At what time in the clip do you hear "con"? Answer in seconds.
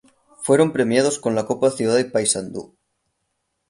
1.19-1.35